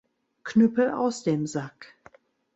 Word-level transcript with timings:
Knüppel 0.43 0.89
aus 0.89 1.21
dem 1.21 1.45
Sack! 1.45 1.93